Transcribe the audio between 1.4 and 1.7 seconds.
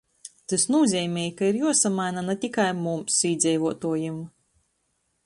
ka ir